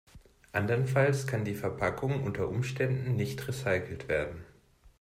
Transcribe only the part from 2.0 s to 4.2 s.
unter Umständen nicht recycelt